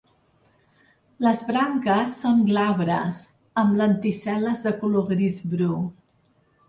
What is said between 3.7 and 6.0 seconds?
lenticel·les de color gris bru.